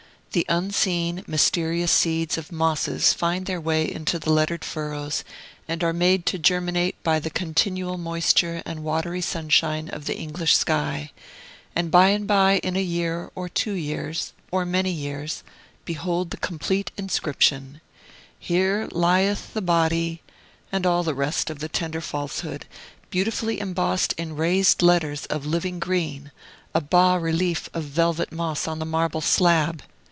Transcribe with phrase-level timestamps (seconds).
[0.33, 5.25] The unseen, mysterious seeds of mosses find their way into the lettered furrows,
[5.67, 10.55] and are made to germinate by the continual moisture and watery sunshine of the English
[10.55, 11.11] sky;
[11.75, 15.43] and by and by, in a year, or two years, or many years,
[15.83, 17.81] behold the complete inscription
[18.39, 20.21] Here Lieth the body,
[20.71, 22.65] and all the rest of the tender falsehood
[23.09, 26.31] beautifully embossed in raised letters of living green,
[26.73, 29.83] a bas relief of velvet moss on the marble slab!